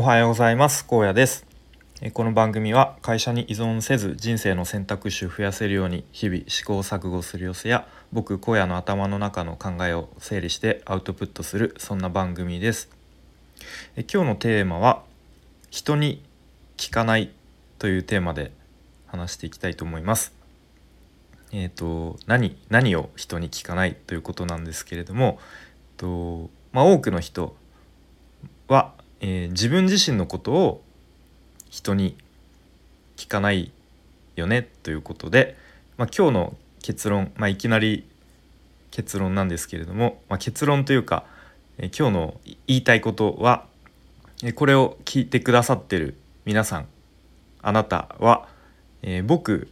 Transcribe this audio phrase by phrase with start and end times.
[0.00, 0.86] おはようございます。
[0.86, 1.44] 高野です。
[2.14, 12.88] この番組は会社に依存せず人生の選択肢を増やせるように日々試行錯誤する様子や僕荒野の頭の中の考えを整理してアウトプットするそんな番組です。
[14.10, 15.02] 今日のテーマは
[15.70, 16.22] 人に
[16.78, 17.30] 聞かない
[17.78, 18.52] というテーマで
[19.06, 20.32] 話していきたいと思います。
[21.52, 25.38] えっ、ー、と何何を人に聞かないということなんですけれども
[25.74, 27.54] えっとまあ、多くの人
[28.66, 30.82] はえー、自分自身のことを
[31.68, 32.16] 人に
[33.16, 33.70] 聞かない
[34.36, 35.56] よねということで、
[35.96, 38.08] まあ、今日の結論、まあ、いきなり
[38.90, 41.24] 結論なんですけれども、まあ、結論というか、
[41.78, 43.66] えー、今日の言いたいことは、
[44.42, 46.86] えー、これを聞いてくださってる皆さん
[47.62, 48.48] あなたは、
[49.02, 49.68] えー、僕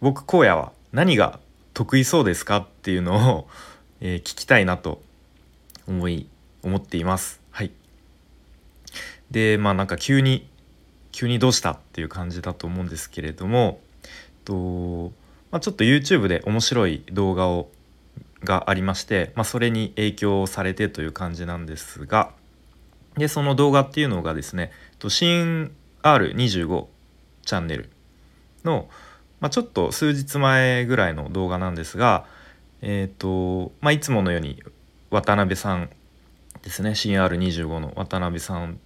[0.00, 1.38] 僕荒野は何が
[1.72, 3.48] 得意そうですかっていうのを、
[4.00, 5.00] えー、聞きたいなと
[5.88, 6.26] 思い
[6.62, 7.40] 思っています。
[7.50, 7.83] はい
[9.30, 10.48] でまあなんか急に
[11.12, 13.80] 急にどうしたっていう感じだと思うんですけれども
[14.44, 15.12] と、
[15.50, 17.70] まあ、ちょっと YouTube で面白い動画を
[18.42, 22.32] がありまして、まあ、それに影響されてという感じなんですが
[23.16, 26.86] でその動画っていうのがですね新 R25
[27.46, 27.90] チャンネル
[28.64, 28.88] の、
[29.40, 32.26] まあ、ちょっと数日前ぐらいの動画なんですが、
[32.82, 34.62] えーとまあ、いつものように
[35.10, 35.90] 渡辺さん
[36.62, 38.78] ですね新 R25 の渡辺さん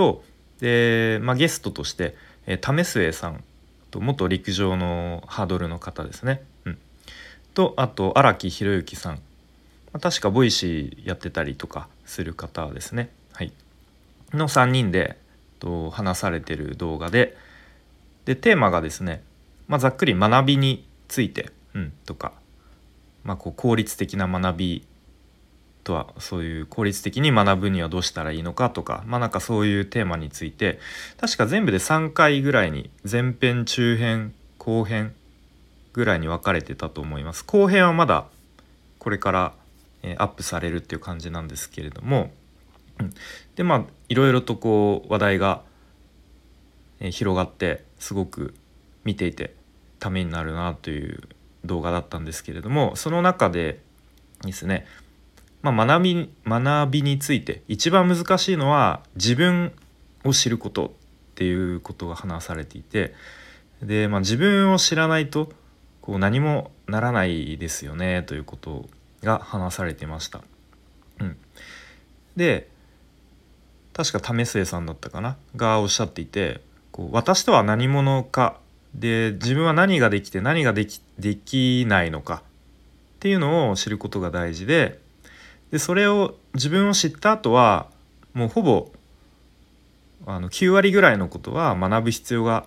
[0.00, 0.24] と
[0.60, 3.44] で、まあ、ゲストとして、えー、為末さん
[3.90, 6.78] と元陸上のハードルの方ですね、うん、
[7.52, 9.20] とあと荒木博行さん、ま
[9.94, 13.52] あ、確か Voicy やってたりとかする方ですね、はい、
[14.32, 15.18] の3人で
[15.58, 17.36] と話されてる動画で。
[18.24, 19.22] でテーマがですね、
[19.66, 22.32] まあ、ざっくり学びについて、うん、とか、
[23.24, 24.86] まあ、こう効率的な学び
[25.84, 30.78] とはそういう効率的に学ぶにはどうしたらいいのかとかまあなんかそういうテーマについて
[31.18, 35.14] 確か全部で3回ぐらいに前編中編後編
[35.92, 37.44] ぐらいに分かれてたと思います。
[37.44, 38.26] 後編はまだ
[38.98, 39.54] これから、
[40.02, 42.30] えアップされるっていう感じなんですけれども、
[42.98, 43.12] うん、
[43.56, 45.62] でまあいろいろとこう話題が、
[47.00, 48.54] え広がってすごく
[49.04, 49.54] 見ていて
[49.98, 51.22] ためになるなという
[51.64, 53.80] 動画だったんですけれどもその中で
[54.42, 54.86] ですね
[55.62, 59.72] まあ、学び学びについて一番難しいのは自分
[60.24, 60.90] を知ることっ
[61.34, 63.14] ていうことが話されていて
[63.82, 65.52] で、まあ、自分を知らないと
[66.00, 68.86] こう何もならないですよねということ
[69.22, 70.40] が話されてました。
[71.20, 71.36] うん、
[72.36, 72.68] で
[73.92, 75.36] 確か為末さんだったかな？
[75.56, 78.56] がおっしゃっていてこう私とは何者か
[78.94, 84.99] で自分は何ができて何ができできないのかっていうのを知ることが大事で
[85.70, 87.86] でそれを自分を知った後は
[88.34, 88.90] もうほぼ
[90.26, 92.66] あの9割ぐらいのことは学ぶ必要が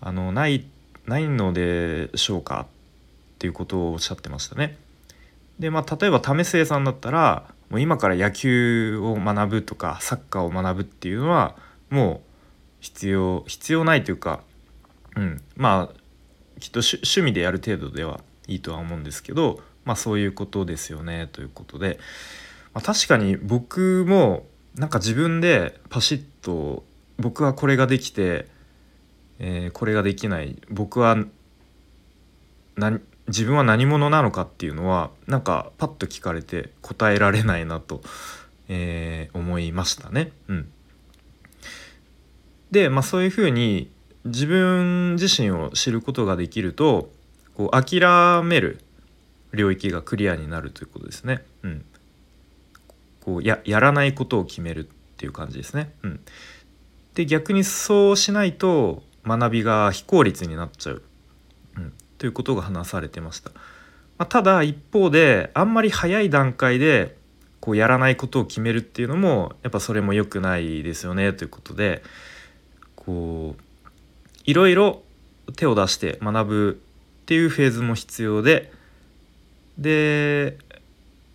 [0.00, 0.64] あのない
[1.06, 4.76] ないのでしょうかっていうことをおっしゃってましたね。
[5.58, 11.56] でまあ例えば為末さんだったらもう今から野球を学ぶとかサッカーを学ぶっていうのは
[11.90, 12.32] もう
[12.80, 14.40] 必要必要ないというか、
[15.16, 21.98] うん、まあきっと趣味でやる程度ではいいとは思うんですけどまあそういうことですよねということで、
[22.74, 26.84] まあ、確かに僕もなんか自分でパシッと
[27.18, 28.46] 僕はこれができて、
[29.38, 30.56] えー、これができない。
[30.70, 31.16] 僕は
[33.28, 38.00] 自分は何者なのかっていうのはなんかパッと聞かれて答えられないなと、
[38.68, 40.32] えー、思いましたね。
[40.48, 40.72] うん、
[42.70, 43.90] で、まあ、そういうふうに
[44.24, 47.10] 自分自身を知ることができると
[47.54, 48.80] こう諦める
[49.52, 51.44] 領域がクリアになるということですね。
[51.62, 51.84] うん、
[53.20, 55.92] こうややらないことを決めるっていう感じですね。
[56.02, 56.20] うん、
[57.14, 61.02] で逆にそうしないと学びが非効率になっちゃう、
[61.76, 63.50] うん、ということが話されてました。
[64.18, 67.16] まあ、ただ一方であんまり早い段階で
[67.60, 72.02] こうやらないことを決めるっていうのもやっぱそれも良くないですよねということで
[72.96, 73.62] こう
[74.44, 75.02] いろいろ
[75.56, 76.82] 手を出して学ぶ
[77.22, 78.72] っていうフェーズも必要で
[79.78, 80.58] で、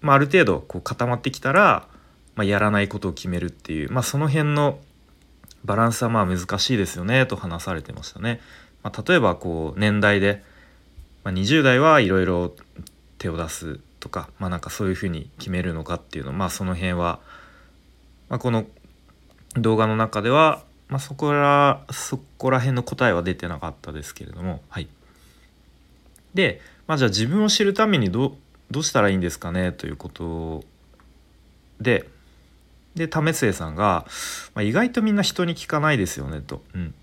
[0.00, 1.88] まあ、ある程度こう固まってきたら、
[2.34, 4.78] まあ、やらないことを決めるっていう、まあ、その辺の
[5.64, 8.40] バランスはまあ難しいですよねと話されてましたね。
[8.82, 10.42] まあ、例えばこう年代で、
[11.24, 12.54] まあ、20代はいろいろ
[13.18, 17.20] 手を出すとか、まあ、なんかそういうふうに決めるのかっていうのまあその辺は、
[18.28, 18.66] まあ、この
[19.54, 24.88] 動画の中では、まあ、そこらそこら辺の答えは出てなかったですけれどもはい。
[26.34, 28.36] でまあ、じゃあ自分を知るためにど
[28.70, 29.72] どうしたらいいんですかね？
[29.72, 30.64] ということ
[31.80, 32.08] で
[32.94, 34.06] で為末さんが、
[34.54, 36.40] まあ、意外とみんな人に聞かないですよね？
[36.40, 36.94] と、うん、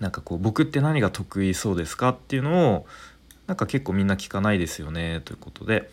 [0.00, 2.10] なんかこう僕って何が得意そうですか？
[2.10, 2.86] っていうのを
[3.46, 5.20] なんか結構みんな聞かないですよね？
[5.24, 5.90] ということで。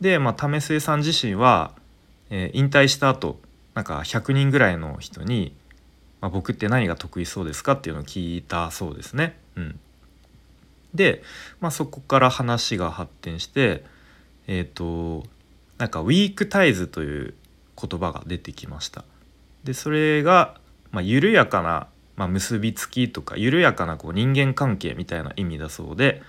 [0.00, 1.72] で、まあ、為末さん自身は、
[2.30, 3.40] えー、引退した後
[3.74, 5.54] なんか100人ぐらいの人に、
[6.20, 7.72] まあ、僕って何が得意そうですか？
[7.72, 9.38] っていうのを聞いたそうですね。
[9.56, 9.80] うん、
[10.94, 11.22] で、
[11.60, 13.84] まあ、そこから話が発展して
[14.46, 15.26] えっ、ー、と
[15.78, 17.34] なんかウィークタイズという
[17.80, 19.04] 言葉が出てきました。
[19.64, 20.58] でそれが、
[20.92, 26.22] まあ、緩やかな、まあ、結びつきとか緩やかなこう人間関係みたいな意味だそうで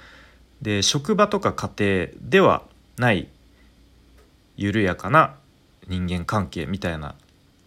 [0.61, 2.63] で職場とか家庭では
[2.97, 3.27] ない
[4.57, 5.35] 緩やかな
[5.87, 7.15] 人間関係みたいな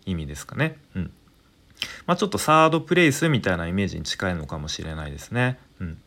[0.05, 0.77] 意味ですかね。
[0.97, 1.13] うん
[2.07, 5.59] まあ、ちょっとサードプレイスみたいなイメージに近いのかもしれないですね。
[5.81, 5.99] うん、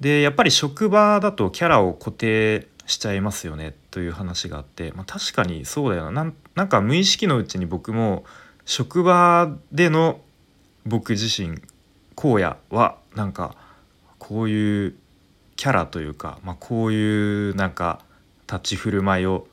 [0.00, 8.24] でやっぱり職場だとキャラを固定しちゃいますよねという話があって、まあ、確かにそうだよななんか無意識のうちに僕も
[8.64, 10.20] 職場での
[10.84, 11.58] 僕自身
[12.16, 13.54] 荒野はなんか
[14.18, 14.94] こういう
[15.56, 18.00] キャラというか、まあ、こういうなんか
[18.46, 19.46] 立ち振る舞いを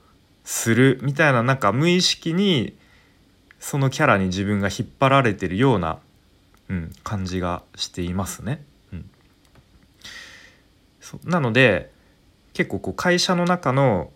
[0.43, 2.77] するみたいななんか無意識に
[3.59, 5.99] そのキャラに自分が引っ張られてるような、
[6.69, 8.63] うん、感じがしていますね。
[11.25, 11.91] なので
[12.53, 14.11] 結構こう会社の中の、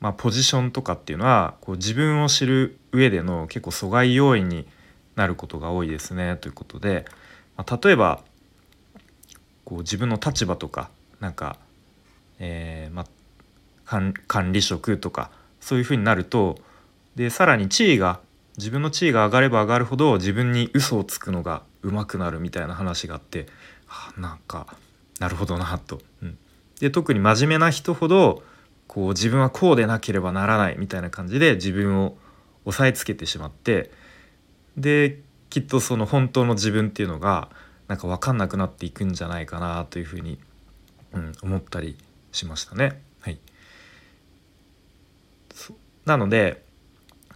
[0.00, 4.66] まあ、ポジションとかっていうのはこう自分を知る上での結構阻害要因に
[5.14, 7.04] なることが多いですねということで、
[7.56, 8.22] まあ、例えば
[9.64, 11.56] こう自分の立場とかなんか、
[12.38, 13.04] えーま
[13.86, 15.30] あ、管理職とか
[15.60, 16.58] そういうふうになると
[17.14, 18.20] でさらに地位が
[18.56, 23.46] 自分の地位が上がれば上がるほど自分に嘘をつくのが上手くなるみたいな話があって、
[23.86, 24.66] はあ、なんか
[25.20, 26.00] なるほどなと。
[26.22, 26.38] うん、
[26.80, 28.42] で特に真面目な人ほど
[28.86, 32.16] こう自分はこうでなければならないみたいな感じで自分を
[32.64, 33.90] 押さえつけてしまって
[34.76, 35.20] で
[35.50, 37.48] きっとその本当の自分っていうのが
[37.88, 40.38] なんか分かんなくなっていくんじゃないかなというふうに、
[41.12, 41.96] うん、思ったり
[42.32, 43.02] しましたね。
[43.20, 43.38] はい、
[46.04, 46.64] なので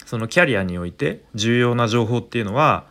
[0.06, 2.86] そのキャリアにおいて重要な情報っていうのは、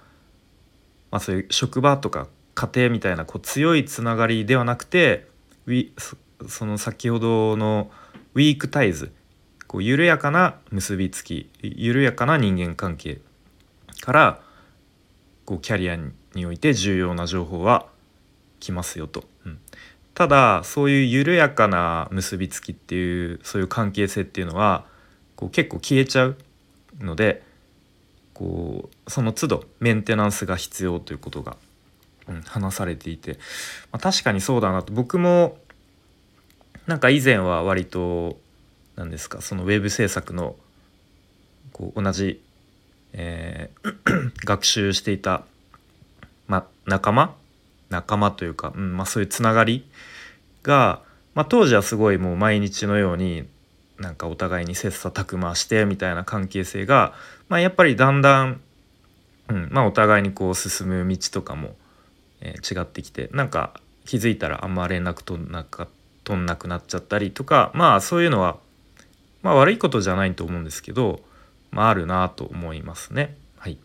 [1.11, 5.27] まあ、そういう職場とか家庭みたいなこう強いつながりではなくて
[6.47, 7.91] その先ほどの
[8.33, 9.11] ウィークタイズ
[9.67, 13.19] こう緩やかな結びつき緩やかな人間関係
[14.01, 14.41] から
[15.43, 15.97] こうキャリア
[16.33, 17.87] において重要な情報は
[18.59, 19.23] 来ますよと。
[19.45, 19.59] うん、
[20.13, 24.85] ただそういう緩やかな結びつきっていうそういう関係性っていうのは
[25.35, 26.37] こう結構消えちゃう
[26.99, 27.43] ので
[28.33, 31.57] こうその都度メンテナンスが必要ということが、
[32.27, 33.33] うん、話されていて、
[33.91, 34.93] まあ、確かにそうだなと。
[34.93, 35.57] 僕も
[36.87, 38.37] なんか以前は割と
[38.95, 40.55] 何ですかそのウェブ制作の
[41.71, 42.41] こう同じ、
[43.13, 45.43] えー、学習していた、
[46.47, 47.35] ま、仲間？
[47.89, 49.87] 仲間というか、うんまあ、そういうつながり？
[50.63, 51.01] が、
[51.35, 53.47] まあ、当時はすごいもう毎日のように
[53.99, 57.13] なんかお互いに切磋琢磨してみたいな関係性が、
[57.49, 58.61] まあ、やっぱりだんだん、
[59.49, 61.75] うんまあ、お互いにこう進む道とかも、
[62.45, 63.73] えー、違ってきてなんか
[64.05, 65.87] 気づいたらあんま連絡取んなか
[66.23, 68.57] 取んなくなっちゃったりとかまあそういうのは、
[69.41, 71.21] まあ、悪いことじゃないと思うんですけど、
[71.71, 73.35] まあ、あるなと思いますね。
[73.57, 73.79] はい、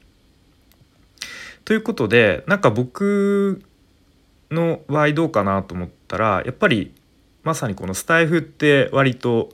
[1.65, 3.65] ということでなんか僕
[4.51, 6.93] の場合どうかなと思ったらやっぱり
[7.43, 9.49] まさにこのスタイフって割と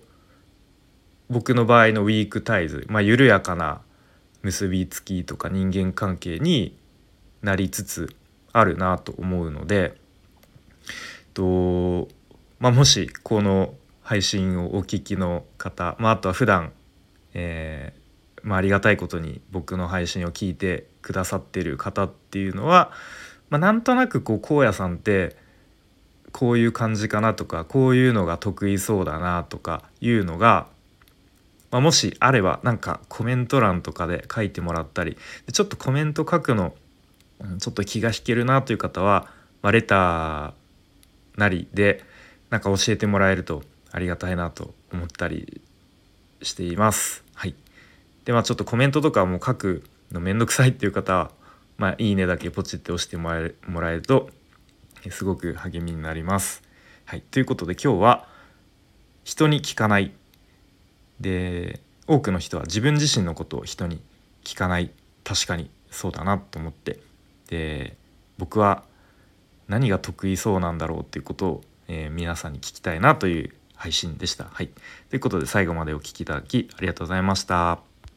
[1.31, 3.81] 僕の場合のウィークタイズ、まあ、緩やかな
[4.43, 6.77] 結びつきとか人間関係に
[7.43, 8.17] なりつつ
[8.59, 9.97] あるなと思うので
[11.35, 12.09] と、
[12.59, 16.73] まあ、もしこの配信をお聞きの方、まあ、あとは普段、
[17.35, 22.93] えーまあ、ありがたいことに僕の配信を聞いてくださってる方っていうのは、
[23.51, 25.37] まあ、なんとなくこう荒野さんって
[26.33, 30.69] こういう感じかなとかこういうのが得意そうだなとかいうのが
[31.71, 35.17] まあ、もしあればなんかコメント欄とかで書いてもらったり
[35.53, 36.75] ちょっとコメント書くの
[37.59, 39.29] ちょっと気が引けるなという方は、
[39.63, 42.03] まあ、レターなりで
[42.51, 43.63] なんか教えてもらえると
[43.93, 45.61] ありがたいなと思ったり
[46.43, 47.25] しています。
[47.35, 47.55] はい、
[48.25, 51.31] でまあちょっとコメントとかも書くのめんどくさいっていう方は、
[51.77, 54.31] まあ、いいねだけポチって押してもらえるもらえると
[55.11, 56.63] すごく励みになります。
[57.05, 58.29] はい、ということで今日は
[59.25, 60.13] 「人に聞かない」
[61.21, 64.03] で多くの人は自分自身のことを人に
[64.45, 64.91] 聞かない
[65.25, 67.01] 確かにそうだなと思って
[67.49, 67.97] で
[68.39, 68.85] 僕は
[69.69, 74.45] 何が得意そうなんだろうっていうことを、えー、皆さんに聞きたいなという配信でした。
[74.45, 74.71] はい、
[75.11, 77.86] ということで最後までお聴きいただきありがとうございました。